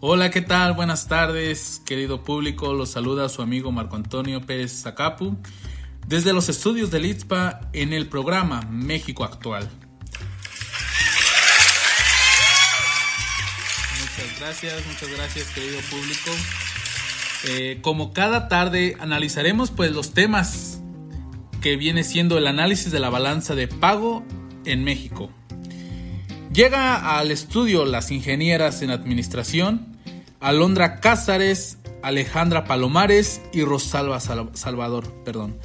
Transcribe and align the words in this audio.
Hola, 0.00 0.30
¿qué 0.30 0.42
tal? 0.42 0.74
Buenas 0.74 1.08
tardes, 1.08 1.82
querido 1.84 2.22
público. 2.22 2.72
Los 2.72 2.90
saluda 2.90 3.28
su 3.28 3.42
amigo 3.42 3.72
Marco 3.72 3.96
Antonio 3.96 4.40
Pérez 4.40 4.82
Zacapu 4.82 5.36
desde 6.06 6.32
los 6.32 6.48
estudios 6.48 6.92
del 6.92 7.04
ITSPA 7.04 7.68
en 7.72 7.92
el 7.92 8.06
programa 8.06 8.60
México 8.70 9.24
Actual. 9.24 9.68
Muchas 14.00 14.38
gracias, 14.38 14.86
muchas 14.86 15.10
gracias, 15.16 15.48
querido 15.48 15.80
público. 15.90 16.30
Eh, 17.48 17.80
como 17.82 18.12
cada 18.12 18.46
tarde 18.46 18.96
analizaremos 19.00 19.72
pues 19.72 19.90
los 19.90 20.14
temas 20.14 20.80
que 21.60 21.76
viene 21.76 22.04
siendo 22.04 22.38
el 22.38 22.46
análisis 22.46 22.92
de 22.92 23.00
la 23.00 23.10
balanza 23.10 23.56
de 23.56 23.66
pago 23.66 24.24
en 24.64 24.84
México. 24.84 25.32
Llega 26.58 27.16
al 27.16 27.30
estudio 27.30 27.84
las 27.84 28.10
ingenieras 28.10 28.82
en 28.82 28.90
administración, 28.90 29.96
Alondra 30.40 30.98
Cázares, 30.98 31.78
Alejandra 32.02 32.64
Palomares 32.64 33.40
y 33.52 33.62
Rosalba 33.62 34.18
Salvador, 34.18 35.22
perdón, 35.24 35.56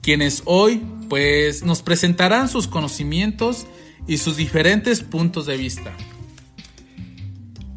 quienes 0.00 0.42
hoy 0.44 0.80
pues 1.08 1.64
nos 1.64 1.82
presentarán 1.82 2.48
sus 2.48 2.68
conocimientos 2.68 3.66
y 4.06 4.18
sus 4.18 4.36
diferentes 4.36 5.00
puntos 5.00 5.44
de 5.46 5.56
vista. 5.56 5.92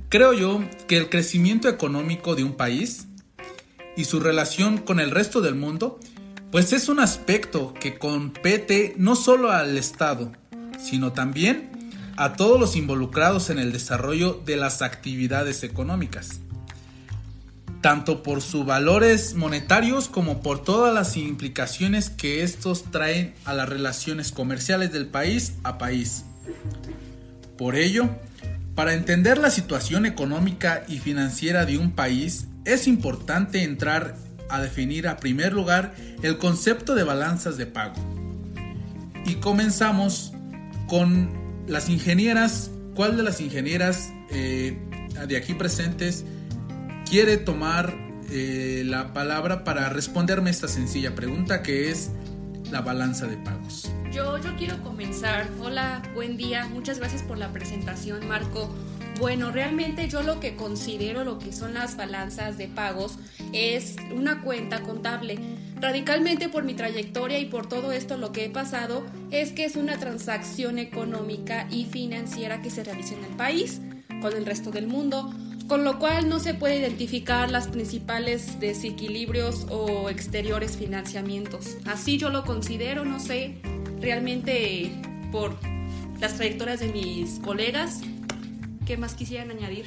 Creo 0.10 0.34
yo 0.34 0.64
que 0.88 0.98
el 0.98 1.10
crecimiento 1.10 1.68
económico 1.68 2.36
de 2.36 2.44
un 2.44 2.54
país 2.54 3.08
y 3.98 4.04
su 4.04 4.20
relación 4.20 4.78
con 4.78 5.00
el 5.00 5.10
resto 5.10 5.42
del 5.42 5.56
mundo 5.56 6.00
pues 6.52 6.74
es 6.74 6.90
un 6.90 7.00
aspecto 7.00 7.74
que 7.74 7.98
compete 7.98 8.94
no 8.98 9.16
solo 9.16 9.50
al 9.50 9.80
Estado, 9.80 10.32
sino 10.78 11.12
también 11.12 11.81
a 12.22 12.34
todos 12.34 12.60
los 12.60 12.76
involucrados 12.76 13.50
en 13.50 13.58
el 13.58 13.72
desarrollo 13.72 14.40
de 14.46 14.56
las 14.56 14.84
actividades 14.84 15.64
económicas, 15.64 16.40
tanto 17.82 18.22
por 18.22 18.44
sus 18.44 18.64
valores 18.64 19.34
monetarios 19.34 20.08
como 20.08 20.40
por 20.40 20.64
todas 20.64 20.94
las 20.94 21.18
implicaciones 21.18 22.12
que 22.12 22.44
estos 22.44 22.84
traen 22.92 23.34
a 23.44 23.56
las 23.56 23.68
relaciones 23.68 24.32
comerciales 24.32 24.94
del 24.94 25.08
país 25.08 25.54
a 25.64 25.80
país. 25.80 26.24
Por 27.58 27.76
ello, 27.76 28.08
para 28.76 28.94
entender 28.94 29.40
la 29.40 29.50
situación 29.50 30.06
económica 30.06 30.84
y 30.88 31.00
financiera 31.00 31.66
de 31.66 31.80
un 31.80 31.90
país, 31.90 32.46
es 32.66 32.86
importante 32.86 33.64
entrar 33.64 34.16
a 34.48 34.62
definir 34.62 35.08
a 35.08 35.18
primer 35.18 35.54
lugar 35.54 35.96
el 36.22 36.38
concepto 36.38 36.94
de 36.94 37.04
balanzas 37.04 37.58
de 37.58 37.66
pago. 37.66 37.96
Y 39.26 39.36
comenzamos 39.36 40.34
con 40.88 41.41
las 41.68 41.90
ingenieras. 41.90 42.72
¿Cuál 42.96 43.18
de 43.18 43.24
las 43.24 43.40
ingenieras 43.40 44.12
eh, 44.30 44.78
de 45.28 45.38
aquí 45.38 45.54
presentes 45.54 46.26
quiere 47.10 47.38
tomar 47.38 47.96
eh, 48.30 48.84
la 48.86 49.14
palabra 49.14 49.64
para 49.64 49.90
responderme 49.90 50.50
esta 50.50 50.68
sencilla 50.68 51.16
pregunta 51.16 51.64
que 51.64 51.90
es 51.90 52.12
la 52.70 52.82
balanza 52.82 53.28
de 53.28 53.38
pagos? 53.38 53.92
Yo, 54.12 54.38
yo 54.38 54.56
quiero 54.58 54.82
comenzar. 54.84 55.50
Hola, 55.60 56.02
buen 56.14 56.38
día. 56.38 56.68
Muchas 56.68 57.00
gracias 57.00 57.24
por 57.24 57.38
la 57.38 57.52
presentación, 57.54 58.28
Marco. 58.28 58.70
Bueno, 59.20 59.52
realmente 59.52 60.10
yo 60.10 60.24
lo 60.24 60.40
que 60.40 60.56
considero 60.56 61.24
lo 61.24 61.38
que 61.38 61.54
son 61.54 61.74
las 61.74 61.96
balanzas 61.96 62.58
de 62.58 62.68
pagos 62.68 63.20
es 63.54 63.96
una 64.16 64.42
cuenta 64.42 64.82
contable. 64.82 65.40
Radicalmente 65.82 66.48
por 66.48 66.64
mi 66.64 66.76
trayectoria 66.76 67.40
y 67.40 67.46
por 67.46 67.68
todo 67.68 67.92
esto 67.92 68.16
lo 68.16 68.32
que 68.32 68.46
he 68.46 68.50
pasado 68.50 69.04
es 69.32 69.52
que 69.52 69.66
es 69.66 69.76
una 69.76 69.98
transacción 69.98 70.78
económica 70.78 71.68
y 71.72 71.86
financiera 71.86 72.62
que 72.62 72.70
se 72.70 72.84
realiza 72.84 73.16
en 73.16 73.26
el 73.26 73.36
país 73.36 73.82
con 74.22 74.36
el 74.38 74.46
resto 74.46 74.70
del 74.70 74.86
mundo, 74.86 75.34
con 75.68 75.84
lo 75.84 75.98
cual 75.98 76.30
no 76.30 76.40
se 76.40 76.54
puede 76.54 76.78
identificar 76.78 77.50
las 77.50 77.68
principales 77.68 78.60
desequilibrios 78.60 79.66
o 79.70 80.10
exteriores 80.10 80.78
financiamientos. 80.78 81.78
Así 81.86 82.20
yo 82.20 82.30
lo 82.30 82.46
considero, 82.46 83.04
no 83.04 83.20
sé, 83.20 83.56
realmente 84.00 84.92
por 85.32 85.58
las 86.20 86.36
trayectorias 86.36 86.80
de 86.80 86.90
mis 86.90 87.40
colegas 87.40 88.02
¿Qué 88.86 88.98
más 88.98 89.14
quisieran 89.14 89.52
añadir? 89.52 89.86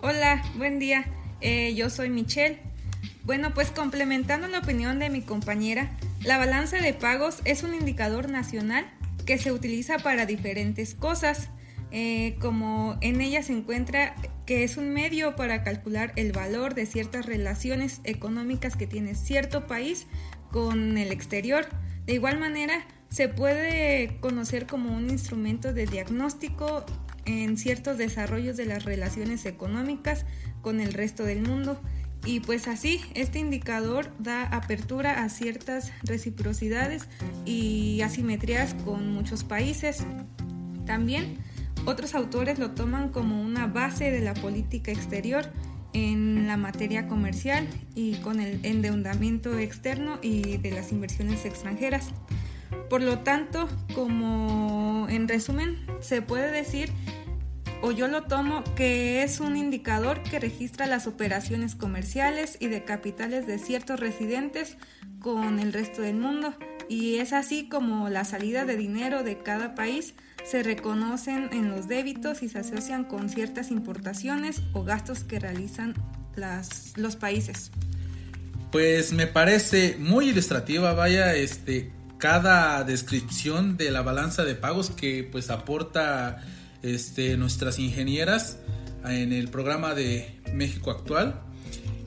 Hola, 0.00 0.42
buen 0.56 0.78
día. 0.78 1.06
Eh, 1.40 1.74
yo 1.74 1.88
soy 1.90 2.10
Michelle. 2.10 2.65
Bueno, 3.26 3.52
pues 3.52 3.72
complementando 3.72 4.46
la 4.46 4.60
opinión 4.60 5.00
de 5.00 5.10
mi 5.10 5.20
compañera, 5.20 5.90
la 6.22 6.38
balanza 6.38 6.76
de 6.76 6.94
pagos 6.94 7.40
es 7.44 7.64
un 7.64 7.74
indicador 7.74 8.30
nacional 8.30 8.86
que 9.26 9.36
se 9.36 9.50
utiliza 9.50 9.98
para 9.98 10.26
diferentes 10.26 10.94
cosas, 10.94 11.48
eh, 11.90 12.36
como 12.40 12.96
en 13.00 13.20
ella 13.20 13.42
se 13.42 13.52
encuentra 13.52 14.14
que 14.46 14.62
es 14.62 14.76
un 14.76 14.90
medio 14.90 15.34
para 15.34 15.64
calcular 15.64 16.12
el 16.14 16.30
valor 16.30 16.74
de 16.74 16.86
ciertas 16.86 17.26
relaciones 17.26 18.00
económicas 18.04 18.76
que 18.76 18.86
tiene 18.86 19.16
cierto 19.16 19.66
país 19.66 20.06
con 20.52 20.96
el 20.96 21.10
exterior. 21.10 21.66
De 22.06 22.14
igual 22.14 22.38
manera, 22.38 22.86
se 23.08 23.28
puede 23.28 24.18
conocer 24.20 24.66
como 24.68 24.96
un 24.96 25.10
instrumento 25.10 25.72
de 25.72 25.86
diagnóstico 25.86 26.86
en 27.24 27.56
ciertos 27.56 27.98
desarrollos 27.98 28.56
de 28.56 28.66
las 28.66 28.84
relaciones 28.84 29.46
económicas 29.46 30.24
con 30.62 30.80
el 30.80 30.92
resto 30.92 31.24
del 31.24 31.42
mundo. 31.42 31.80
Y 32.26 32.40
pues 32.40 32.66
así, 32.66 33.00
este 33.14 33.38
indicador 33.38 34.10
da 34.18 34.42
apertura 34.42 35.22
a 35.22 35.28
ciertas 35.28 35.92
reciprocidades 36.02 37.08
y 37.44 38.00
asimetrías 38.02 38.74
con 38.84 39.12
muchos 39.12 39.44
países. 39.44 40.04
También 40.86 41.38
otros 41.86 42.16
autores 42.16 42.58
lo 42.58 42.72
toman 42.72 43.10
como 43.10 43.40
una 43.40 43.68
base 43.68 44.10
de 44.10 44.20
la 44.20 44.34
política 44.34 44.90
exterior 44.90 45.48
en 45.92 46.48
la 46.48 46.56
materia 46.56 47.06
comercial 47.06 47.68
y 47.94 48.16
con 48.16 48.40
el 48.40 48.58
endeudamiento 48.64 49.56
externo 49.56 50.18
y 50.20 50.56
de 50.56 50.72
las 50.72 50.90
inversiones 50.90 51.44
extranjeras. 51.44 52.10
Por 52.90 53.02
lo 53.02 53.20
tanto, 53.20 53.68
como 53.94 55.06
en 55.08 55.28
resumen, 55.28 55.86
se 56.00 56.22
puede 56.22 56.50
decir 56.50 56.90
o 57.86 57.92
yo 57.92 58.08
lo 58.08 58.24
tomo 58.24 58.64
que 58.74 59.22
es 59.22 59.38
un 59.38 59.56
indicador 59.56 60.20
que 60.24 60.40
registra 60.40 60.88
las 60.88 61.06
operaciones 61.06 61.76
comerciales 61.76 62.56
y 62.58 62.66
de 62.66 62.82
capitales 62.82 63.46
de 63.46 63.60
ciertos 63.60 64.00
residentes 64.00 64.76
con 65.20 65.60
el 65.60 65.72
resto 65.72 66.02
del 66.02 66.16
mundo 66.16 66.52
y 66.88 67.18
es 67.18 67.32
así 67.32 67.68
como 67.68 68.08
la 68.08 68.24
salida 68.24 68.64
de 68.64 68.76
dinero 68.76 69.22
de 69.22 69.38
cada 69.38 69.76
país 69.76 70.14
se 70.44 70.64
reconocen 70.64 71.48
en 71.52 71.70
los 71.70 71.86
débitos 71.86 72.42
y 72.42 72.48
se 72.48 72.58
asocian 72.58 73.04
con 73.04 73.28
ciertas 73.28 73.70
importaciones 73.70 74.62
o 74.72 74.82
gastos 74.82 75.22
que 75.22 75.38
realizan 75.38 75.94
las, 76.34 76.92
los 76.96 77.14
países. 77.14 77.70
Pues 78.72 79.12
me 79.12 79.28
parece 79.28 79.94
muy 80.00 80.30
ilustrativa, 80.30 80.92
vaya, 80.92 81.36
este, 81.36 81.92
cada 82.18 82.82
descripción 82.82 83.76
de 83.76 83.92
la 83.92 84.02
balanza 84.02 84.42
de 84.42 84.56
pagos 84.56 84.90
que 84.90 85.28
pues 85.30 85.50
aporta 85.50 86.42
este, 86.82 87.36
nuestras 87.36 87.78
ingenieras 87.78 88.58
en 89.04 89.32
el 89.32 89.48
programa 89.48 89.94
de 89.94 90.28
México 90.52 90.90
Actual. 90.90 91.40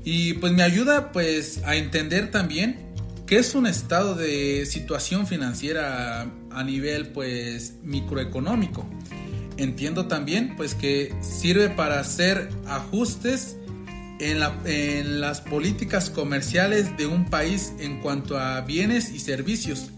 Y 0.04 0.34
pues 0.36 0.54
me 0.54 0.64
ayuda 0.64 1.12
pues 1.12 1.62
a 1.66 1.76
entender 1.76 2.32
también 2.32 2.90
que 3.26 3.38
es 3.38 3.54
un 3.54 3.68
estado 3.68 4.16
de 4.16 4.66
situación 4.66 5.28
financiera 5.28 6.32
a 6.52 6.64
nivel 6.64 7.10
pues 7.10 7.76
microeconómico. 7.84 8.90
Entiendo 9.58 10.08
también 10.08 10.56
pues 10.56 10.74
que 10.74 11.14
sirve 11.22 11.70
para 11.70 12.00
hacer 12.00 12.50
ajustes 12.66 13.58
en, 14.20 14.40
en 14.66 15.22
las 15.22 15.42
políticas 15.42 16.10
comerciales 16.10 16.98
de 16.98 17.06
un 17.06 17.26
país 17.26 17.74
en 17.80 18.00
cuanto 18.02 18.40
a 18.40 18.62
bienes 18.62 19.12
y 19.12 19.20
servicios 19.20 19.92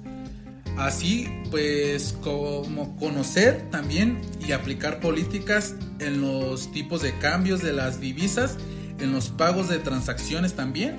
Así 0.78 1.28
pues 1.52 2.16
como 2.22 2.96
conocer 2.96 3.70
también 3.70 4.22
y 4.46 4.54
aplicar 4.54 5.00
políticas 5.00 5.76
en 6.00 6.22
los 6.22 6.72
tipos 6.72 7.02
de 7.02 7.18
cambios 7.20 7.62
de 7.62 7.74
las 7.74 8.00
divisas, 8.00 8.58
en 9.00 9.12
los 9.12 9.30
pagos 9.30 9.68
de 9.70 9.80
transacciones 9.80 10.54
también. 10.54 10.96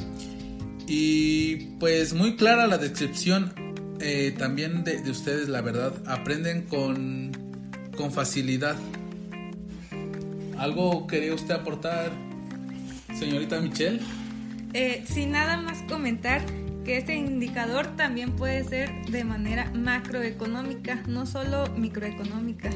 Y 0.87 1.57
pues 1.79 2.13
muy 2.13 2.37
clara 2.37 2.67
la 2.67 2.79
descripción 2.79 3.53
eh, 4.01 4.35
también 4.37 4.85
de, 4.85 5.09
ustedes, 5.11 5.49
la 5.49 5.63
verdad, 5.63 5.95
aprenden 6.07 6.63
con, 6.63 7.33
con 7.97 8.13
facilidad. 8.13 8.77
¿Algo 10.59 11.07
quería 11.07 11.35
usted 11.35 11.55
aportar, 11.55 12.13
señorita 13.19 13.61
Michelle? 13.61 14.01
Eh, 14.75 15.05
sin 15.07 15.33
nada 15.33 15.57
más 15.57 15.83
comentar, 15.89 16.43
que 16.85 16.97
este 16.97 17.15
indicador 17.15 17.97
también 17.97 18.33
puede 18.33 18.65
ser 18.65 18.91
de 19.07 19.25
manera 19.25 19.71
macroeconómica, 19.75 21.03
no 21.07 21.27
solo 21.27 21.67
microeconómica. 21.77 22.71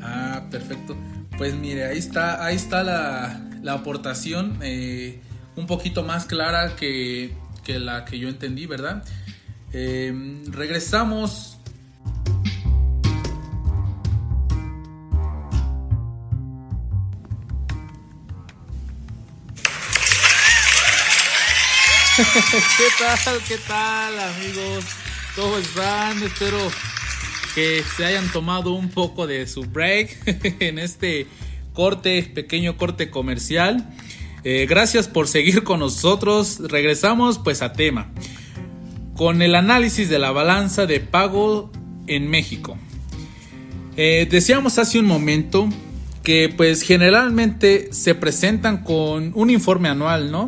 Ah, 0.00 0.46
perfecto. 0.50 0.96
Pues 1.38 1.54
mire, 1.54 1.84
ahí 1.84 1.98
está, 1.98 2.44
ahí 2.44 2.56
está 2.56 2.82
la, 2.82 3.72
aportación 3.72 4.58
eh, 4.62 5.20
un 5.56 5.66
poquito 5.66 6.02
más 6.02 6.26
clara 6.26 6.76
que, 6.76 7.34
la 7.66 8.04
que 8.04 8.18
yo 8.18 8.28
entendí, 8.28 8.66
¿verdad? 8.66 9.04
Eh, 9.72 10.42
regresamos 10.48 11.51
¿Qué 22.76 22.84
tal? 22.98 23.38
¿Qué 23.48 23.56
tal 23.66 24.20
amigos? 24.20 24.84
¿Cómo 25.34 25.56
están? 25.56 26.22
Espero 26.22 26.58
que 27.54 27.82
se 27.96 28.04
hayan 28.04 28.30
tomado 28.30 28.74
un 28.74 28.90
poco 28.90 29.26
de 29.26 29.46
su 29.46 29.62
break 29.62 30.18
en 30.60 30.78
este 30.78 31.26
corte, 31.72 32.22
pequeño 32.22 32.76
corte 32.76 33.08
comercial. 33.08 33.88
Eh, 34.44 34.66
gracias 34.68 35.08
por 35.08 35.26
seguir 35.26 35.64
con 35.64 35.80
nosotros. 35.80 36.58
Regresamos 36.60 37.38
pues 37.38 37.62
a 37.62 37.72
tema. 37.72 38.12
Con 39.16 39.40
el 39.40 39.54
análisis 39.54 40.10
de 40.10 40.18
la 40.18 40.32
balanza 40.32 40.84
de 40.84 41.00
pago 41.00 41.72
en 42.08 42.28
México. 42.28 42.76
Eh, 43.96 44.28
decíamos 44.30 44.78
hace 44.78 44.98
un 44.98 45.06
momento 45.06 45.66
que 46.22 46.52
pues 46.54 46.82
generalmente 46.82 47.88
se 47.90 48.14
presentan 48.14 48.84
con 48.84 49.32
un 49.34 49.48
informe 49.48 49.88
anual, 49.88 50.30
¿no? 50.30 50.46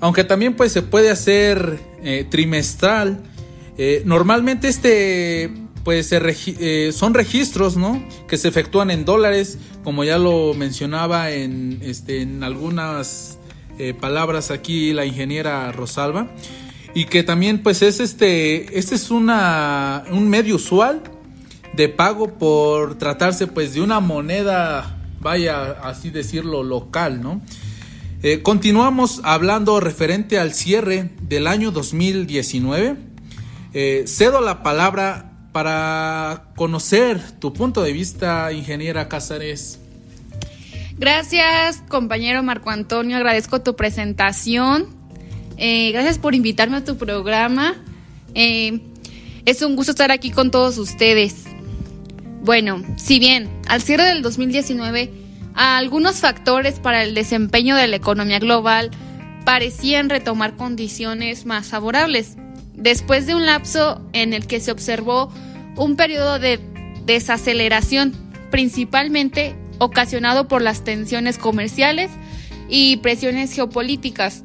Aunque 0.00 0.24
también 0.24 0.54
pues 0.54 0.72
se 0.72 0.82
puede 0.82 1.10
hacer 1.10 1.78
eh, 2.02 2.26
trimestral. 2.30 3.22
Eh, 3.78 4.02
normalmente 4.04 4.68
este 4.68 5.50
pues 5.82 6.06
se 6.06 6.92
son 6.92 7.12
registros, 7.12 7.76
¿no? 7.76 8.02
Que 8.26 8.38
se 8.38 8.48
efectúan 8.48 8.90
en 8.90 9.04
dólares, 9.04 9.58
como 9.82 10.02
ya 10.02 10.16
lo 10.16 10.54
mencionaba 10.54 11.30
en, 11.30 11.78
este, 11.82 12.22
en 12.22 12.42
algunas 12.42 13.38
palabras 14.00 14.50
aquí 14.50 14.94
la 14.94 15.04
ingeniera 15.04 15.70
Rosalba. 15.72 16.30
Y 16.94 17.04
que 17.04 17.22
también 17.22 17.62
pues 17.62 17.82
es 17.82 18.00
este, 18.00 18.78
este 18.78 18.94
es 18.94 19.10
una, 19.10 20.04
un 20.10 20.30
medio 20.30 20.54
usual 20.54 21.02
de 21.76 21.88
pago 21.88 22.34
por 22.38 22.96
tratarse 22.96 23.46
pues 23.46 23.74
de 23.74 23.80
una 23.80 24.00
moneda, 24.00 24.96
vaya 25.20 25.72
así 25.82 26.10
decirlo, 26.10 26.62
local, 26.62 27.20
¿no? 27.20 27.40
Eh, 28.26 28.40
continuamos 28.40 29.20
hablando 29.22 29.80
referente 29.80 30.38
al 30.38 30.54
cierre 30.54 31.10
del 31.20 31.46
año 31.46 31.70
2019. 31.72 32.96
Eh, 33.74 34.04
cedo 34.06 34.40
la 34.40 34.62
palabra 34.62 35.32
para 35.52 36.44
conocer 36.56 37.20
tu 37.38 37.52
punto 37.52 37.82
de 37.82 37.92
vista, 37.92 38.50
ingeniera 38.50 39.10
Cázares. 39.10 39.78
Gracias, 40.96 41.82
compañero 41.86 42.42
Marco 42.42 42.70
Antonio. 42.70 43.18
Agradezco 43.18 43.60
tu 43.60 43.76
presentación. 43.76 44.86
Eh, 45.58 45.92
gracias 45.92 46.16
por 46.16 46.34
invitarme 46.34 46.78
a 46.78 46.84
tu 46.84 46.96
programa. 46.96 47.74
es 48.34 49.60
un 49.60 49.76
gusto 49.76 49.90
estar 49.92 50.10
aquí 50.10 50.30
con 50.30 50.50
todos 50.50 50.78
ustedes. 50.78 51.44
Bueno, 52.42 52.82
si 52.96 53.18
bien 53.18 53.50
al 53.68 53.82
cierre 53.82 54.04
del 54.04 54.22
2019 54.22 55.23
algunos 55.54 56.20
factores 56.20 56.80
para 56.80 57.02
el 57.02 57.14
desempeño 57.14 57.76
de 57.76 57.86
la 57.86 57.96
economía 57.96 58.38
global 58.38 58.90
parecían 59.44 60.10
retomar 60.10 60.56
condiciones 60.56 61.46
más 61.46 61.68
favorables, 61.68 62.36
después 62.74 63.26
de 63.26 63.34
un 63.34 63.46
lapso 63.46 64.00
en 64.12 64.32
el 64.32 64.46
que 64.46 64.60
se 64.60 64.72
observó 64.72 65.32
un 65.76 65.96
periodo 65.96 66.38
de 66.38 66.60
desaceleración, 67.04 68.12
principalmente 68.50 69.54
ocasionado 69.78 70.48
por 70.48 70.62
las 70.62 70.84
tensiones 70.84 71.38
comerciales 71.38 72.10
y 72.68 72.96
presiones 72.98 73.52
geopolíticas. 73.52 74.44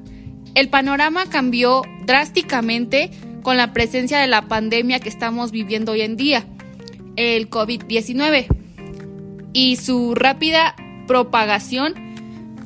El 0.56 0.70
panorama 0.70 1.26
cambió 1.30 1.84
drásticamente 2.06 3.12
con 3.42 3.58
la 3.58 3.74
presencia 3.74 4.20
de 4.20 4.28
la 4.28 4.48
pandemia 4.48 5.00
que 5.00 5.10
estamos 5.10 5.52
viviendo 5.52 5.94
hoy 5.94 6.02
en 6.02 6.18
día 6.18 6.46
el 7.16 7.50
COVID-19 7.50 8.48
y 9.54 9.76
su 9.78 10.16
rápida 10.16 10.76
propagación 11.10 11.96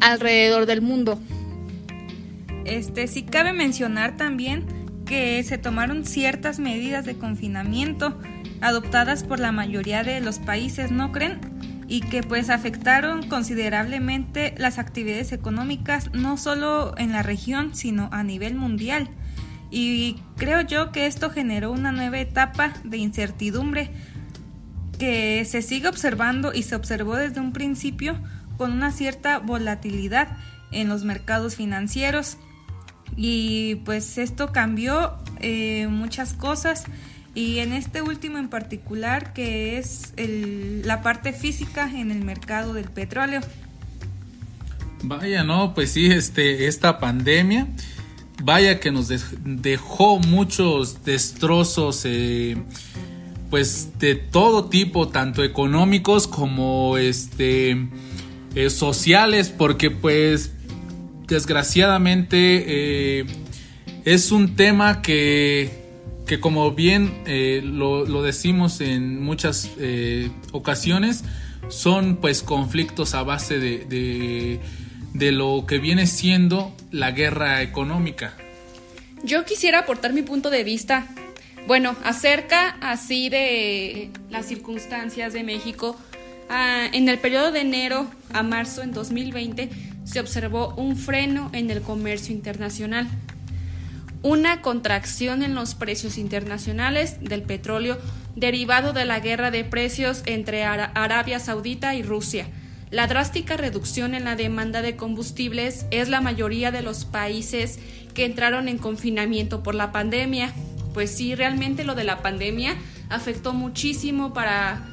alrededor 0.02 0.66
del 0.66 0.82
mundo. 0.82 1.18
Este 2.66 3.08
sí 3.08 3.24
cabe 3.24 3.54
mencionar 3.54 4.18
también 4.18 4.66
que 5.06 5.42
se 5.44 5.58
tomaron 5.58 6.06
ciertas 6.06 6.60
medidas 6.60 7.06
de 7.06 7.16
confinamiento 7.18 8.20
adoptadas 8.60 9.24
por 9.24 9.40
la 9.40 9.54
mayoría 9.54 10.04
de 10.04 10.20
los 10.20 10.40
países, 10.40 10.92
¿no 10.92 11.14
creen? 11.14 11.40
Y 11.88 12.02
que 12.02 12.22
pues 12.22 12.50
afectaron 12.50 13.30
considerablemente 13.30 14.54
las 14.58 14.78
actividades 14.78 15.32
económicas 15.32 16.12
no 16.12 16.36
solo 16.36 16.96
en 16.98 17.14
la 17.14 17.24
región, 17.24 17.74
sino 17.74 18.10
a 18.12 18.24
nivel 18.24 18.56
mundial. 18.56 19.08
Y 19.72 20.18
creo 20.36 20.60
yo 20.60 20.92
que 20.92 21.06
esto 21.06 21.30
generó 21.30 21.72
una 21.72 21.94
nueva 21.94 22.20
etapa 22.20 22.74
de 22.84 22.98
incertidumbre 22.98 23.90
que 25.00 25.46
se 25.46 25.62
sigue 25.62 25.88
observando 25.88 26.54
y 26.54 26.64
se 26.64 26.76
observó 26.76 27.16
desde 27.16 27.40
un 27.40 27.54
principio 27.54 28.18
con 28.58 28.72
una 28.72 28.92
cierta 28.92 29.40
volatilidad 29.40 30.38
en 30.72 30.90
los 30.90 31.04
mercados 31.04 31.56
financieros 31.56 32.38
y 33.16 33.76
pues 33.86 34.18
esto 34.18 34.52
cambió 34.52 35.14
eh, 35.40 35.88
muchas 35.88 36.34
cosas 36.34 36.86
y 37.36 37.60
en 37.60 37.74
este 37.74 38.02
último 38.02 38.38
en 38.38 38.48
particular 38.48 39.34
que 39.34 39.78
es 39.78 40.14
la 40.18 41.02
parte 41.02 41.34
física 41.34 41.90
en 41.90 42.12
el 42.12 42.24
mercado 42.24 42.74
del 42.74 42.90
petróleo. 42.90 43.42
Vaya, 45.04 45.44
no, 45.44 45.74
pues 45.74 45.92
sí, 45.92 46.06
este, 46.06 46.68
esta 46.68 47.00
pandemia, 47.00 47.68
vaya 48.42 48.80
que 48.80 48.92
nos 48.92 49.10
dejó 49.44 50.20
muchos 50.20 51.04
destrozos. 51.04 52.04
Eh, 52.06 52.56
pues 53.54 54.00
de 54.00 54.16
todo 54.16 54.66
tipo, 54.66 55.10
tanto 55.10 55.44
económicos 55.44 56.28
como 56.28 56.98
este 56.98 57.78
eh, 58.56 58.72
sociales, 58.72 59.54
porque 59.56 59.92
pues 59.92 60.54
desgraciadamente 61.28 62.64
eh, 62.66 63.26
es 64.06 64.32
un 64.32 64.56
tema 64.56 65.04
que, 65.04 65.70
que 66.26 66.40
como 66.40 66.72
bien 66.72 67.14
eh, 67.28 67.62
lo, 67.64 68.24
decimos 68.24 68.82
en 68.82 69.22
muchas 69.22 69.70
ocasiones, 70.52 71.24
son 71.68 72.16
pues 72.16 72.42
conflictos 72.42 73.14
a 73.14 73.22
base 73.22 73.60
de, 73.60 74.60
de 75.14 75.32
lo 75.32 75.66
que 75.68 75.78
viene 75.78 76.08
siendo 76.08 76.76
la 76.90 77.12
guerra 77.12 77.62
económica. 77.62 78.34
Yo 79.24 79.46
quisiera 79.46 79.82
aportar 79.82 80.12
mi 80.12 80.24
punto 80.24 80.50
de 80.50 80.64
vista 80.64 81.06
bueno, 81.68 81.96
acerca 82.04 82.76
así 82.82 83.30
de 83.30 84.10
las 84.30 84.46
circunstancias 84.46 85.34
de 85.34 85.44
México, 85.44 85.96
ah, 86.50 86.88
en 86.92 87.08
el 87.08 87.20
periodo 87.20 87.52
de 87.52 87.62
enero 87.62 88.08
a 88.34 88.44
marzo 88.44 88.82
en 88.82 88.92
2020 88.92 89.70
se 90.04 90.20
observó 90.20 90.74
un 90.76 90.98
freno 90.98 91.50
en 91.54 91.70
el 91.72 91.82
comercio 91.82 92.36
internacional, 92.36 93.08
una 94.22 94.62
contracción 94.62 95.42
en 95.44 95.56
los 95.56 95.76
precios 95.76 96.18
internacionales 96.18 97.18
del 97.22 97.44
petróleo 97.44 97.98
derivado 98.36 98.92
de 98.92 99.06
la 99.06 99.20
guerra 99.20 99.52
de 99.52 99.64
precios 99.64 100.24
entre 100.26 100.64
Arabia 100.64 101.40
Saudita 101.40 101.96
y 101.96 102.04
Rusia. 102.04 102.48
La 102.90 103.08
drástica 103.08 103.58
reducción 103.58 104.14
en 104.14 104.24
la 104.24 104.36
demanda 104.36 104.82
de 104.82 104.96
combustibles 104.96 105.86
es 105.92 106.10
la 106.10 106.22
mayoría 106.22 106.72
de 106.72 106.82
los 106.82 107.06
países 107.06 107.80
que 108.14 108.26
entraron 108.26 108.68
en 108.68 108.78
confinamiento 108.78 109.64
por 109.64 109.76
la 109.76 109.92
pandemia 109.92 110.54
pues 110.94 111.12
sí, 111.12 111.36
realmente 111.36 111.84
lo 111.84 111.96
de 111.96 112.04
la 112.04 112.22
pandemia 112.22 112.76
afectó 113.10 113.54
muchísimo 113.54 114.34
para 114.34 114.88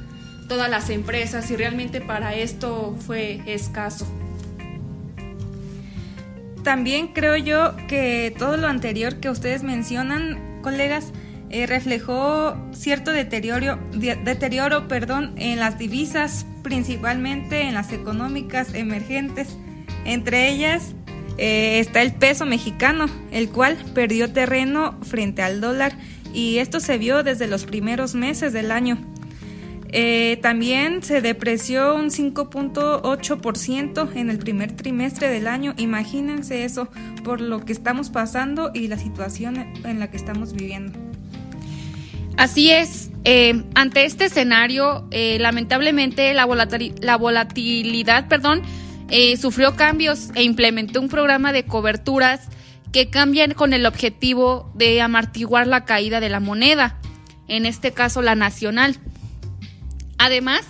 todas 0.47 0.69
las 0.69 0.89
empresas 0.89 1.49
y 1.51 1.55
realmente 1.55 2.01
para 2.01 2.35
esto 2.35 2.97
fue 3.05 3.41
escaso. 3.45 4.05
También 6.63 7.07
creo 7.07 7.37
yo 7.37 7.75
que 7.87 8.35
todo 8.37 8.57
lo 8.57 8.67
anterior 8.67 9.15
que 9.15 9.29
ustedes 9.29 9.63
mencionan, 9.63 10.59
colegas, 10.61 11.11
eh, 11.49 11.65
reflejó 11.65 12.55
cierto 12.71 13.11
deterioro, 13.11 13.79
deterioro 13.91 14.87
perdón, 14.87 15.33
en 15.37 15.59
las 15.59 15.77
divisas, 15.77 16.45
principalmente 16.63 17.63
en 17.63 17.73
las 17.73 17.91
económicas 17.91 18.73
emergentes. 18.73 19.57
Entre 20.05 20.49
ellas, 20.49 20.93
eh, 21.37 21.79
está 21.79 22.01
el 22.01 22.13
peso 22.13 22.45
mexicano, 22.45 23.05
el 23.31 23.49
cual 23.49 23.77
perdió 23.93 24.31
terreno 24.31 24.97
frente 25.01 25.41
al 25.41 25.61
dólar 25.61 25.93
y 26.33 26.57
esto 26.57 26.79
se 26.79 26.97
vio 26.97 27.23
desde 27.23 27.47
los 27.47 27.65
primeros 27.65 28.15
meses 28.15 28.53
del 28.53 28.71
año. 28.71 28.97
Eh, 29.93 30.39
también 30.41 31.03
se 31.03 31.21
depreció 31.21 31.95
un 31.95 32.11
5.8% 32.11 34.15
en 34.15 34.29
el 34.29 34.37
primer 34.37 34.71
trimestre 34.71 35.29
del 35.29 35.47
año. 35.47 35.73
Imagínense 35.77 36.63
eso 36.63 36.87
por 37.23 37.41
lo 37.41 37.65
que 37.65 37.73
estamos 37.73 38.09
pasando 38.09 38.71
y 38.73 38.87
la 38.87 38.97
situación 38.97 39.57
en 39.83 39.99
la 39.99 40.09
que 40.09 40.15
estamos 40.15 40.53
viviendo. 40.53 40.97
Así 42.37 42.71
es. 42.71 43.09
Eh, 43.25 43.63
ante 43.75 44.05
este 44.05 44.25
escenario, 44.25 45.07
lamentablemente 45.11 46.33
la, 46.33 46.47
la 47.01 47.17
volatilidad, 47.17 48.29
perdón, 48.29 48.61
eh, 49.11 49.35
sufrió 49.35 49.75
cambios 49.75 50.29
e 50.35 50.43
implementó 50.43 51.01
un 51.01 51.09
programa 51.09 51.51
de 51.51 51.65
coberturas 51.65 52.47
que 52.93 53.09
cambian 53.09 53.53
con 53.53 53.73
el 53.73 53.85
objetivo 53.85 54.71
de 54.73 55.01
amortiguar 55.01 55.67
la 55.67 55.83
caída 55.83 56.21
de 56.21 56.29
la 56.29 56.39
moneda, 56.39 56.97
en 57.49 57.65
este 57.65 57.91
caso 57.91 58.21
la 58.21 58.35
nacional. 58.35 58.97
Además, 60.17 60.61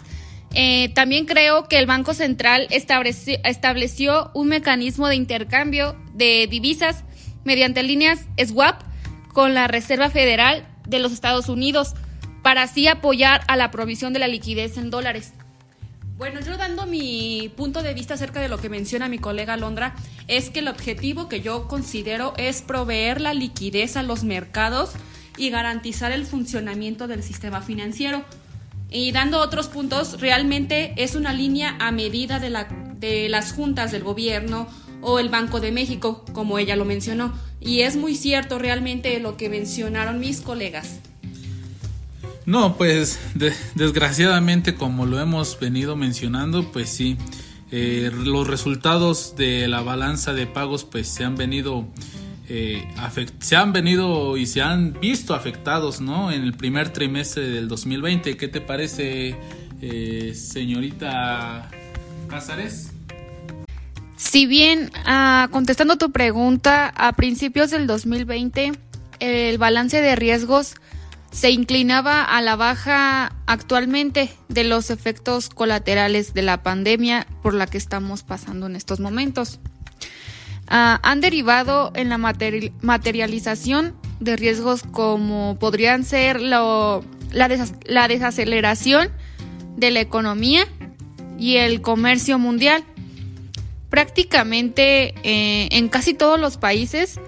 eh, 0.54 0.90
también 0.96 1.26
creo 1.26 1.68
que 1.68 1.78
el 1.78 1.86
Banco 1.86 2.16
Central 2.16 2.68
estableció, 2.72 3.38
estableció 3.44 4.32
un 4.34 4.48
mecanismo 4.48 5.08
de 5.08 5.16
intercambio 5.16 5.96
de 6.14 6.48
divisas 6.50 7.04
mediante 7.44 7.84
líneas 7.84 8.28
SWAP 8.44 8.82
con 9.34 9.54
la 9.54 9.68
Reserva 9.68 10.10
Federal 10.10 10.68
de 10.88 11.00
los 11.00 11.12
Estados 11.12 11.48
Unidos 11.48 11.94
para 12.42 12.64
así 12.64 12.88
apoyar 12.88 13.42
a 13.48 13.56
la 13.56 13.70
provisión 13.70 14.14
de 14.14 14.20
la 14.20 14.28
liquidez 14.28 14.78
en 14.78 14.90
dólares. 14.90 15.34
Bueno, 16.22 16.40
yo 16.40 16.56
dando 16.56 16.86
mi 16.86 17.52
punto 17.58 17.82
de 17.82 17.96
vista 17.96 18.14
acerca 18.14 18.42
de 18.42 18.48
lo 18.48 18.60
que 18.60 18.70
menciona 18.70 19.10
mi 19.10 19.18
colega 19.18 19.58
Londra, 19.58 19.96
es 20.28 20.52
que 20.52 20.60
el 20.60 20.68
objetivo 20.68 21.28
que 21.28 21.42
yo 21.42 21.68
considero 21.68 22.36
es 22.38 22.62
proveer 22.62 23.20
la 23.20 23.34
liquidez 23.34 23.98
a 23.98 24.04
los 24.04 24.24
mercados 24.24 24.92
y 25.36 25.50
garantizar 25.50 26.12
el 26.12 26.28
funcionamiento 26.28 27.08
del 27.08 27.24
sistema 27.24 27.62
financiero. 27.62 28.24
Y 28.92 29.14
dando 29.14 29.40
otros 29.40 29.68
puntos, 29.68 30.22
realmente 30.22 30.94
es 30.96 31.16
una 31.16 31.34
línea 31.34 31.76
a 31.80 31.92
medida 31.92 32.38
de, 32.38 32.52
la, 32.52 32.66
de 32.66 33.28
las 33.28 33.52
juntas 33.52 33.92
del 33.92 34.04
gobierno 34.04 34.68
o 35.02 35.18
el 35.18 35.30
Banco 35.30 35.60
de 35.60 35.72
México, 35.72 36.24
como 36.34 36.60
ella 36.60 36.76
lo 36.76 36.86
mencionó. 36.86 37.34
Y 37.60 37.82
es 37.82 37.96
muy 37.96 38.14
cierto 38.14 38.60
realmente 38.60 39.20
lo 39.20 39.38
que 39.38 39.50
mencionaron 39.50 40.20
mis 40.20 40.42
colegas. 40.42 41.00
No, 42.46 42.76
pues 42.78 43.20
desgraciadamente 43.76 44.76
como 44.76 45.06
lo 45.06 45.20
hemos 45.20 45.60
venido 45.60 45.96
mencionando, 45.96 46.72
pues 46.72 46.90
sí, 46.90 47.18
eh, 47.72 48.12
los 48.14 48.48
resultados 48.48 49.36
de 49.38 49.68
la 49.68 49.82
balanza 49.82 50.34
de 50.34 50.48
pagos 50.48 50.84
pues 50.84 51.08
se 51.08 51.24
han 51.24 51.36
venido 51.36 51.88
eh, 52.54 52.86
se 53.40 53.56
han 53.56 53.72
venido 53.72 54.36
y 54.36 54.46
se 54.46 54.62
han 54.62 55.00
visto 55.00 55.34
afectados, 55.34 56.02
¿no? 56.02 56.34
En 56.34 56.44
el 56.44 56.54
primer 56.54 56.90
trimestre 56.90 57.48
del 57.48 57.70
2020. 57.70 58.36
¿Qué 58.36 58.50
te 58.50 58.60
parece, 58.60 59.38
eh, 59.82 60.34
señorita 60.36 61.70
Cázares? 62.28 62.92
Si 64.18 64.48
bien, 64.48 64.92
ah, 65.06 65.48
contestando 65.52 65.98
tu 65.98 66.12
pregunta, 66.12 66.90
a 66.90 67.14
principios 67.14 67.72
del 67.72 67.88
2020 67.88 68.74
el 69.22 69.58
balance 69.58 70.02
de 70.02 70.16
riesgos 70.18 70.76
se 71.32 71.50
inclinaba 71.50 72.24
a 72.24 72.42
la 72.42 72.56
baja 72.56 73.36
actualmente 73.48 74.30
de 74.50 74.66
los 74.66 74.90
efectos 74.90 75.50
colaterales 75.50 76.34
de 76.34 76.42
la 76.42 76.62
pandemia 76.62 77.26
por 77.42 77.54
la 77.54 77.68
que 77.68 77.78
estamos 77.78 78.24
pasando 78.24 78.68
en 78.68 78.76
estos 78.76 79.00
momentos. 79.00 79.60
Ah, 80.68 81.00
han 81.04 81.22
derivado 81.22 81.92
en 81.96 82.10
la 82.10 82.18
materialización 82.18 83.96
de 84.20 84.36
riesgos 84.36 84.84
como 84.84 85.58
podrían 85.60 86.04
ser 86.04 86.40
la, 86.40 87.02
desaceleración 88.08 89.10
de 89.78 89.92
la 89.92 90.00
economía 90.02 90.68
y 91.40 91.58
el 91.58 91.82
comercio 91.82 92.40
mundial. 92.40 92.84
Prácticamente 93.90 95.14
eh, 95.24 95.68
en 95.72 95.90
casi 95.90 96.14
todos 96.14 96.40
los 96.40 96.58
países, 96.58 97.20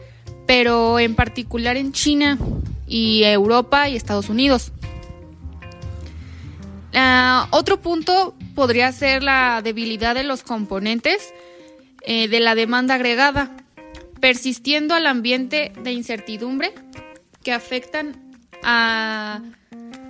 pero 0.45 0.99
en 0.99 1.15
particular 1.15 1.75
en 1.75 1.91
China, 1.91 2.37
y 2.93 3.23
Europa 3.23 3.89
y 3.89 3.95
Estados 3.95 4.29
Unidos. 4.29 4.71
Ah, 6.93 7.47
otro 7.49 7.81
punto 7.81 8.35
podría 8.53 8.91
ser 8.91 9.23
la 9.23 9.63
debilidad 9.63 10.13
de 10.13 10.23
los 10.23 10.43
componentes 10.43 11.33
eh, 12.05 12.27
de 12.27 12.39
la 12.39 12.53
demanda 12.53 12.93
agregada, 12.93 13.57
persistiendo 14.21 14.93
al 14.93 15.07
ambiente 15.07 15.73
de 15.81 15.91
incertidumbre 15.91 16.71
que 17.41 17.51
afectan 17.51 18.15
a, 18.61 19.41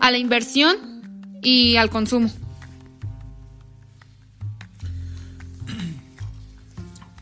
la 0.01 0.17
inversión 0.17 1.39
y 1.41 1.77
al 1.77 1.89
consumo. 1.89 2.29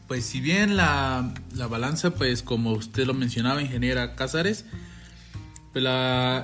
Pues 0.08 0.26
si 0.26 0.42
bien 0.42 0.76
la, 0.76 1.32
la 1.54 1.68
balanza, 1.68 2.16
pues 2.16 2.42
como 2.42 2.72
usted 2.72 3.06
lo 3.06 3.14
mencionaba, 3.14 3.62
ingeniera 3.62 4.16
Cázares, 4.16 4.66
pues 5.74 5.86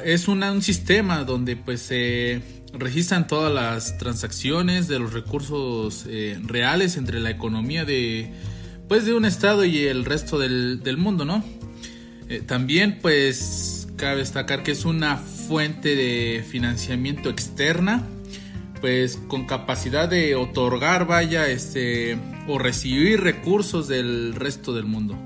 es 0.06 0.28
un 0.28 0.62
sistema 0.62 1.24
donde 1.24 1.56
pues 1.58 1.82
se 1.82 2.42
registran 2.74 3.28
todas 3.28 3.54
las 3.54 3.98
transacciones 3.98 4.88
de 4.88 5.00
los 5.00 5.14
recursos 5.14 6.06
eh, 6.08 6.40
reales 6.44 6.98
entre 6.98 7.20
la 7.20 7.30
economía 7.30 7.86
de 7.86 8.32
pues 8.88 9.06
de 9.06 9.14
un 9.14 9.26
estado 9.26 9.66
y 9.66 9.84
el 9.86 10.06
resto 10.06 10.40
del, 10.40 10.98
mundo, 10.98 11.26
¿no? 11.26 11.44
Eh, 12.30 12.42
también 12.46 13.00
pues 13.02 13.90
cabe 13.98 14.18
destacar 14.18 14.64
que 14.64 14.72
es 14.72 14.86
una 14.86 15.18
fuente 15.18 15.96
de 15.96 16.46
financiamiento 16.50 17.30
externa 17.30 18.08
pues 18.80 19.18
con 19.28 19.46
capacidad 19.46 20.08
de 20.08 20.36
otorgar 20.36 21.06
vaya 21.06 21.50
este 21.50 22.18
o 22.48 22.60
recibir 22.60 23.22
recursos 23.22 23.90
del 23.90 24.36
resto 24.36 24.74
del 24.74 24.86
mundo. 24.86 25.18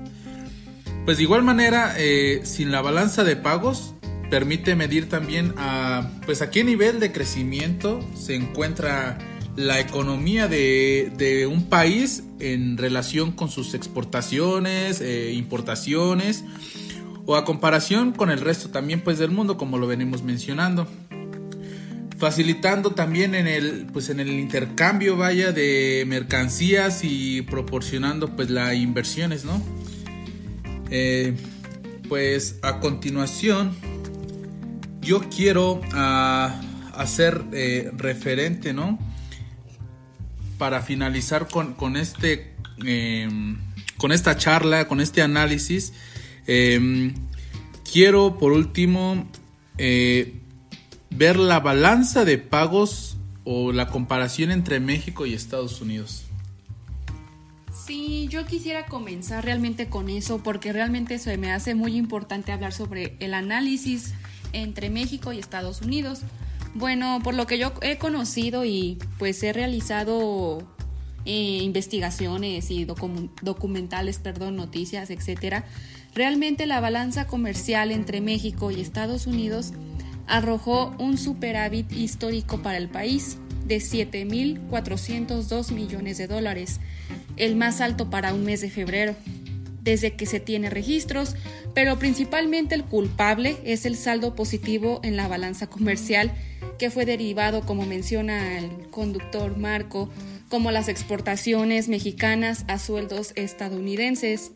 Pues 1.04 1.16
de 1.16 1.24
igual 1.24 1.42
manera, 1.42 1.94
eh, 1.98 2.42
sin 2.44 2.70
la 2.70 2.80
balanza 2.80 3.24
de 3.24 3.34
pagos, 3.34 3.91
permite 4.32 4.76
medir 4.76 5.10
también 5.10 5.52
a, 5.58 6.10
pues 6.24 6.40
a 6.40 6.50
qué 6.50 6.64
nivel 6.64 7.00
de 7.00 7.12
crecimiento 7.12 8.00
se 8.14 8.34
encuentra 8.34 9.18
la 9.56 9.78
economía 9.78 10.48
de, 10.48 11.46
un 11.52 11.68
país 11.68 12.24
en 12.40 12.78
relación 12.78 13.32
con 13.32 13.50
sus 13.50 13.74
exportaciones, 13.74 15.02
e 15.02 15.34
importaciones 15.34 16.44
o 17.26 17.36
a 17.36 17.44
comparación 17.44 18.12
con 18.12 18.30
el 18.30 18.40
resto 18.40 18.70
también 18.70 19.02
pues 19.02 19.18
del 19.18 19.30
mundo 19.32 19.58
como 19.58 19.76
lo 19.76 19.86
venimos 19.86 20.22
mencionando. 20.22 20.88
Facilitando 22.16 22.92
también 22.92 23.34
en 23.34 23.46
el 23.46 23.86
pues 23.92 24.08
en 24.08 24.18
el 24.18 24.30
intercambio 24.30 25.18
vaya 25.18 25.52
de 25.52 26.04
mercancías 26.06 27.00
y 27.02 27.42
proporcionando 27.42 28.34
pues 28.34 28.48
las 28.48 28.74
inversiones 28.76 29.44
no 29.44 29.62
eh, 30.88 31.34
pues 32.08 32.56
a 32.62 32.80
continuación 32.80 33.91
yo 35.02 35.28
quiero 35.28 35.80
ah, 35.92 36.60
hacer 36.94 37.44
eh, 37.52 37.90
referente, 37.96 38.72
¿no? 38.72 38.98
Para 40.58 40.80
finalizar 40.80 41.48
con, 41.48 41.96
este, 41.96 42.54
em, 42.84 43.58
con 43.98 44.12
esta 44.12 44.36
charla, 44.36 44.86
con 44.86 45.00
este 45.00 45.20
análisis, 45.20 45.92
em, 46.46 47.14
quiero 47.90 48.38
por 48.38 48.52
último 48.52 49.26
eh, 49.76 50.40
ver 51.10 51.36
la 51.36 51.60
balanza 51.60 52.24
de 52.24 52.38
pagos 52.38 53.16
o 53.44 53.72
la 53.72 53.88
comparación 53.88 54.52
entre 54.52 54.78
México 54.78 55.26
y 55.26 55.34
Estados 55.34 55.80
Unidos. 55.80 56.24
Sí, 57.86 58.28
yo 58.30 58.46
quisiera 58.46 58.86
comenzar 58.86 59.44
realmente 59.44 59.88
con 59.88 60.08
eso 60.08 60.40
porque 60.42 60.72
realmente 60.72 61.18
se 61.18 61.36
me 61.36 61.50
hace 61.50 61.74
muy 61.74 61.96
importante 61.96 62.52
hablar 62.52 62.72
sobre 62.72 63.16
el 63.18 63.34
análisis 63.34 64.14
entre 64.52 64.90
México 64.90 65.32
y 65.32 65.38
Estados 65.38 65.82
Unidos. 65.82 66.20
Bueno, 66.74 67.20
por 67.22 67.34
lo 67.34 67.46
que 67.46 67.58
yo 67.58 67.72
he 67.82 67.98
conocido 67.98 68.64
y 68.64 68.98
pues 69.18 69.42
he 69.42 69.52
realizado 69.52 70.66
eh, 71.24 71.58
investigaciones 71.62 72.70
y 72.70 72.84
documentales, 72.84 74.18
perdón, 74.18 74.56
noticias, 74.56 75.10
etcétera, 75.10 75.64
realmente 76.14 76.66
la 76.66 76.80
balanza 76.80 77.26
comercial 77.26 77.90
entre 77.90 78.20
México 78.20 78.70
y 78.70 78.80
Estados 78.80 79.26
Unidos 79.26 79.72
arrojó 80.26 80.94
un 80.98 81.18
superávit 81.18 81.92
histórico 81.92 82.62
para 82.62 82.78
el 82.78 82.88
país 82.88 83.38
de 83.66 83.76
7.402 83.76 85.72
millones 85.72 86.18
de 86.18 86.26
dólares 86.26 86.80
el 87.36 87.56
más 87.56 87.80
alto 87.80 88.10
para 88.10 88.34
un 88.34 88.44
mes 88.44 88.60
de 88.60 88.70
febrero, 88.70 89.14
desde 89.82 90.14
que 90.14 90.26
se 90.26 90.40
tiene 90.40 90.70
registros, 90.70 91.34
pero 91.74 91.98
principalmente 91.98 92.74
el 92.74 92.84
culpable 92.84 93.56
es 93.64 93.86
el 93.86 93.96
saldo 93.96 94.34
positivo 94.34 95.00
en 95.02 95.16
la 95.16 95.28
balanza 95.28 95.68
comercial 95.68 96.32
que 96.78 96.90
fue 96.90 97.04
derivado, 97.04 97.62
como 97.62 97.86
menciona 97.86 98.58
el 98.58 98.88
conductor 98.90 99.56
Marco, 99.56 100.10
como 100.48 100.70
las 100.70 100.88
exportaciones 100.88 101.88
mexicanas 101.88 102.64
a 102.68 102.78
sueldos 102.78 103.32
estadounidenses, 103.36 104.52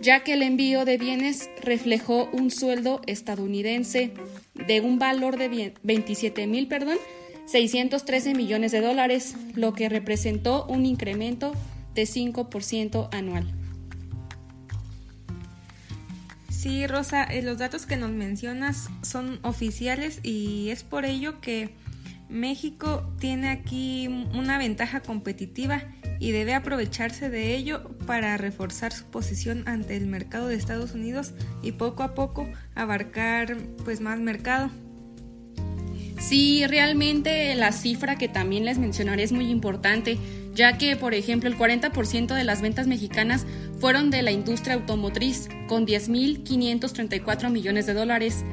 ya 0.00 0.24
que 0.24 0.34
el 0.34 0.42
envío 0.42 0.84
de 0.84 0.98
bienes 0.98 1.50
reflejó 1.60 2.28
un 2.32 2.50
sueldo 2.50 3.00
estadounidense 3.06 4.12
de 4.54 4.80
un 4.80 4.98
valor 4.98 5.36
de 5.36 5.74
27 5.82 6.46
mil, 6.46 6.68
perdón, 6.68 6.98
613 7.46 8.34
millones 8.34 8.72
de 8.72 8.80
dólares, 8.80 9.34
lo 9.54 9.72
que 9.72 9.88
representó 9.88 10.66
un 10.66 10.84
incremento 10.84 11.52
de 11.94 12.04
5% 12.04 13.08
anual. 13.12 13.52
Sí, 16.56 16.86
Rosa, 16.86 17.24
eh, 17.24 17.42
los 17.42 17.58
datos 17.58 17.84
que 17.84 17.98
nos 17.98 18.12
mencionas 18.12 18.88
son 19.02 19.40
oficiales 19.42 20.20
y 20.22 20.70
es 20.70 20.84
por 20.84 21.04
ello 21.04 21.38
que 21.42 21.74
México 22.30 23.12
tiene 23.20 23.50
aquí 23.50 24.08
una 24.32 24.56
ventaja 24.56 25.00
competitiva 25.00 25.82
y 26.18 26.30
debe 26.30 26.54
aprovecharse 26.54 27.28
de 27.28 27.54
ello 27.54 27.98
para 28.06 28.38
reforzar 28.38 28.94
su 28.94 29.04
posición 29.04 29.64
ante 29.66 29.98
el 29.98 30.06
mercado 30.06 30.48
de 30.48 30.54
Estados 30.54 30.92
Unidos 30.92 31.34
y 31.62 31.72
poco 31.72 32.02
a 32.02 32.14
poco 32.14 32.48
abarcar 32.74 33.58
pues 33.84 34.00
más 34.00 34.18
mercado. 34.18 34.70
Sí, 36.18 36.66
realmente 36.66 37.54
la 37.54 37.70
cifra 37.70 38.16
que 38.16 38.28
también 38.28 38.64
les 38.64 38.78
mencionaré 38.78 39.24
es 39.24 39.32
muy 39.32 39.50
importante, 39.50 40.16
ya 40.54 40.78
que, 40.78 40.96
por 40.96 41.12
ejemplo, 41.12 41.50
el 41.50 41.58
40% 41.58 42.34
de 42.34 42.44
las 42.44 42.62
ventas 42.62 42.86
mexicanas 42.86 43.44
fueron 43.78 44.08
de 44.10 44.22
la 44.22 44.30
industria 44.30 44.76
automotriz, 44.76 45.50
con 45.66 45.86
10.534 45.86 47.50
millones 47.50 47.86
de 47.86 47.94
dólares. 47.94 48.44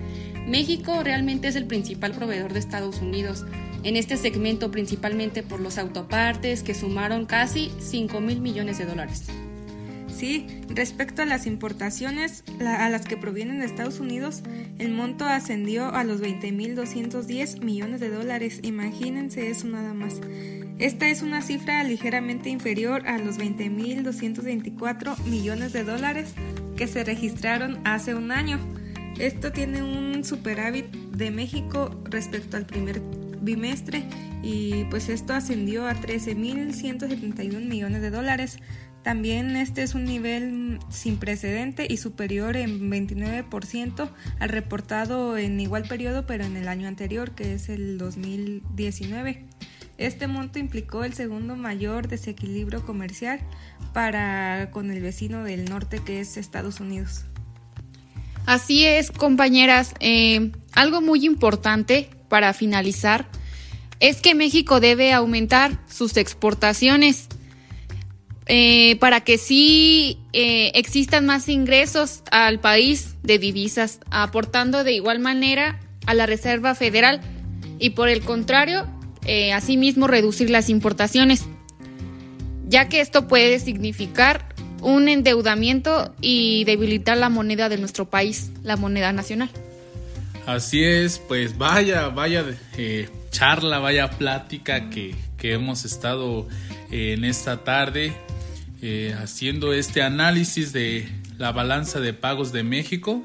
México 0.48 1.04
realmente 1.04 1.48
es 1.48 1.56
el 1.56 1.66
principal 1.66 2.12
proveedor 2.12 2.54
de 2.54 2.60
Estados 2.60 3.00
Unidos 3.02 3.46
en 3.84 3.98
este 3.98 4.18
segmento 4.18 4.72
principalmente 4.72 5.44
por 5.44 5.60
los 5.60 5.78
autopartes 5.78 6.64
que 6.64 6.74
sumaron 6.74 7.26
casi 7.26 7.72
5 7.80 8.22
mil 8.22 8.40
millones 8.40 8.78
de 8.78 8.86
dólares. 8.86 9.26
Sí, 10.08 10.48
respecto 10.70 11.22
a 11.22 11.26
las 11.26 11.46
importaciones 11.48 12.44
a 12.62 12.90
las 12.90 13.06
que 13.06 13.18
provienen 13.18 13.60
de 13.60 13.66
Estados 13.66 14.00
Unidos, 14.00 14.44
el 14.78 14.92
monto 14.92 15.26
ascendió 15.26 15.94
a 15.94 16.04
los 16.04 16.22
20.210 16.22 17.62
millones 17.62 18.00
de 18.00 18.10
dólares. 18.10 18.60
Imagínense 18.62 19.50
eso 19.50 19.68
nada 19.68 19.94
más. 19.94 20.22
Esta 20.80 21.10
es 21.10 21.24
una 21.24 21.42
cifra 21.42 21.84
ligeramente 21.84 22.50
inferior 22.50 23.08
a 23.08 23.18
los 23.18 23.38
20.224 23.38 25.18
millones 25.26 25.74
de 25.74 25.84
dólares 25.84 26.34
que 26.76 26.88
se 26.88 27.04
registraron 27.04 27.80
hace 27.86 28.16
un 28.16 28.32
año. 28.32 28.60
Esto 29.20 29.52
tiene 29.52 29.84
un 29.84 30.24
superávit 30.24 30.92
de 30.92 31.32
México 31.32 31.92
respecto 32.06 32.58
al 32.58 32.66
primer 32.66 33.02
bimestre 33.42 34.04
y 34.42 34.86
pues 34.86 35.10
esto 35.10 35.34
ascendió 35.34 35.88
a 35.88 35.94
13.171 35.94 37.68
millones 37.68 38.02
de 38.02 38.10
dólares. 38.10 38.58
También 39.04 39.58
este 39.58 39.84
es 39.84 39.96
un 39.96 40.06
nivel 40.06 40.80
sin 40.90 41.18
precedente 41.18 41.86
y 41.90 41.98
superior 41.98 42.56
en 42.56 42.90
29% 42.90 44.10
al 44.40 44.50
reportado 44.50 45.38
en 45.38 45.60
igual 45.60 45.84
periodo 45.84 46.26
pero 46.26 46.46
en 46.46 46.56
el 46.56 46.70
año 46.70 46.88
anterior 46.88 47.32
que 47.32 47.54
es 47.54 47.70
el 47.70 47.98
2019. 47.98 49.46
Este 49.98 50.28
monto 50.28 50.58
implicó 50.58 51.04
el 51.04 51.14
segundo 51.14 51.56
mayor 51.56 52.08
desequilibrio 52.08 52.84
comercial 52.84 53.40
para 53.94 54.70
con 54.72 54.92
el 54.92 55.02
vecino 55.02 55.44
del 55.44 55.66
norte 55.66 56.02
que 56.04 56.20
es 56.20 56.38
Estados 56.38 56.80
Unidos. 56.80 57.26
Así 58.46 58.86
es, 58.86 59.12
compañeras. 59.12 59.94
Eh, 60.00 60.52
algo 60.74 61.02
muy 61.02 61.26
importante 61.26 62.10
para 62.28 62.54
finalizar 62.54 63.28
es 64.00 64.22
que 64.22 64.36
México 64.36 64.80
debe 64.80 65.14
aumentar 65.14 65.80
sus 65.90 66.18
exportaciones 66.18 67.28
eh, 68.48 68.98
para 68.98 69.22
que 69.22 69.38
sí 69.38 70.20
eh, 70.34 70.72
existan 70.76 71.26
más 71.26 71.48
ingresos 71.48 72.24
al 72.32 72.60
país 72.60 73.16
de 73.24 73.40
divisas, 73.40 74.00
aportando 74.12 74.84
de 74.84 74.92
igual 74.92 75.20
manera 75.20 75.80
a 76.06 76.14
la 76.14 76.26
Reserva 76.26 76.76
Federal 76.76 77.22
y 77.80 77.92
por 77.92 78.10
el 78.10 78.22
contrario, 78.22 78.86
asimismo 79.54 80.08
reducir 80.08 80.50
las 80.50 80.68
importaciones, 80.68 81.46
ya 82.74 82.90
que 82.90 83.02
esto 83.02 83.28
puede 83.28 83.60
significar 83.60 84.48
un 84.82 85.08
endeudamiento 85.08 86.12
y 86.22 86.64
debilitar 86.64 87.16
la 87.20 87.30
moneda 87.30 87.70
de 87.70 87.78
nuestro 87.78 88.10
país, 88.10 88.50
la 88.64 88.78
moneda 88.78 89.14
nacional. 89.14 89.52
Así 90.48 90.84
es, 90.84 91.20
pues 91.20 91.56
vaya, 91.56 92.08
vaya 92.10 92.44
eh, 92.76 93.10
charla, 93.30 93.78
vaya 93.78 94.10
plática 94.10 94.90
que, 94.90 95.16
hemos 95.44 95.84
estado 95.84 96.48
eh, 96.90 97.16
en 97.18 97.26
esta 97.26 97.66
tarde 97.66 98.14
eh, 98.82 99.14
haciendo 99.22 99.74
este 99.74 100.02
análisis 100.02 100.72
de 100.72 101.06
la 101.38 101.52
balanza 101.52 102.00
de 102.00 102.14
pagos 102.14 102.54
de 102.54 102.64
México. 102.64 103.24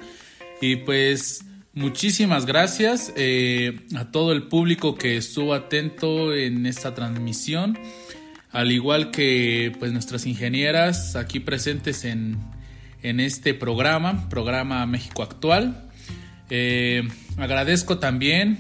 Y 0.61 0.76
pues 0.76 1.45
muchísimas 1.73 2.45
gracias 2.45 3.14
a 3.97 4.11
todo 4.11 4.33
el 4.33 4.49
público 4.49 4.97
que 4.97 5.17
estuvo 5.17 5.55
atento 5.55 6.35
en 6.35 6.67
esta 6.67 6.93
transmisión, 6.95 7.78
al 8.52 8.73
igual 8.73 9.11
que 9.11 9.73
pues 9.78 9.93
nuestras 9.93 10.26
ingenieras 10.26 11.17
aquí 11.17 11.41
presentes 11.41 12.04
en, 12.04 12.39
en 13.02 13.21
este 13.21 13.54
programa, 13.54 14.28
programa 14.28 14.84
México 14.87 15.23
Actual. 15.23 15.89
Eh, 16.50 17.06
agradezco 17.37 17.99
también 17.99 18.58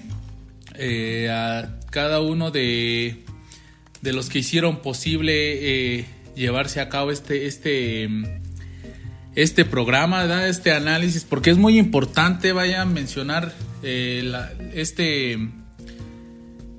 eh, 0.74 1.28
a 1.30 1.78
cada 1.90 2.20
uno 2.20 2.50
de, 2.50 3.24
de, 4.02 4.12
los 4.12 4.28
que 4.28 4.40
hicieron 4.40 4.82
posible 4.82 5.98
eh, 5.98 6.06
llevarse 6.36 6.80
a 6.80 6.90
cabo 6.90 7.10
este, 7.10 7.46
este, 7.46 8.08
este 9.34 9.64
programa, 9.64 10.46
este 10.46 10.72
análisis, 10.72 11.24
porque 11.24 11.50
es 11.50 11.56
muy 11.56 11.78
importante, 11.78 12.52
vaya 12.52 12.82
a 12.82 12.84
mencionar 12.84 13.54
este, 13.82 15.38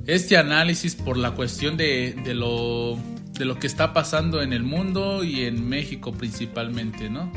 este 0.10 0.38
análisis 0.38 0.95
por 0.95 1.17
la 1.17 1.32
cuestión 1.32 1.78
de, 1.78 2.15
de, 2.24 2.34
lo, 2.34 2.98
de 3.34 3.45
lo 3.45 3.60
que 3.60 3.67
está 3.67 3.93
pasando 3.93 4.41
en 4.41 4.54
el 4.54 4.63
mundo 4.63 5.24
y 5.24 5.45
en 5.45 5.69
México 5.69 6.13
principalmente, 6.13 7.10
¿no? 7.10 7.32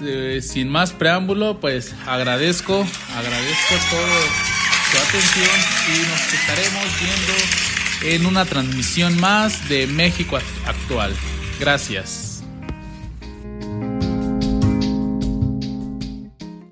Eh, 0.00 0.40
sin 0.42 0.70
más 0.70 0.92
preámbulo, 0.92 1.60
pues 1.60 1.94
agradezco, 2.06 2.86
agradezco 3.16 3.74
todo 3.90 4.48
su 4.90 4.96
atención 4.96 5.60
y 5.94 6.08
nos 6.08 6.32
estaremos 6.32 6.84
viendo 7.00 8.14
en 8.14 8.26
una 8.26 8.44
transmisión 8.44 9.20
más 9.20 9.68
de 9.68 9.86
México 9.88 10.38
Actual. 10.64 11.12
Gracias. 11.60 12.27